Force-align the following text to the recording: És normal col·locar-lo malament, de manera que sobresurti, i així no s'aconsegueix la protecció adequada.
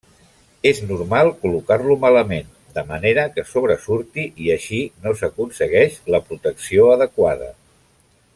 És 0.67 0.77
normal 0.91 1.27
col·locar-lo 1.43 1.97
malament, 2.05 2.49
de 2.77 2.85
manera 2.93 3.27
que 3.35 3.45
sobresurti, 3.51 4.25
i 4.47 4.51
així 4.57 4.81
no 5.05 5.15
s'aconsegueix 5.21 6.01
la 6.17 6.23
protecció 6.33 6.91
adequada. 6.97 7.53